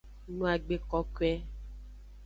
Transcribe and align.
No 0.35 0.45
agbe 0.53 0.75
kokoe. 0.89 1.33